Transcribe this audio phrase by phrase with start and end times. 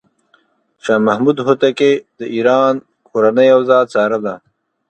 [0.83, 2.73] شاه محمود هوتکی د ایران
[3.09, 4.35] کورنۍ اوضاع څارله.